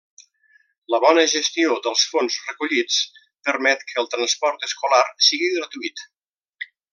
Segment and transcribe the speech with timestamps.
[0.93, 2.97] La bona gestió dels fons recollits
[3.51, 6.05] permet que el transport escolar sigui gratuït.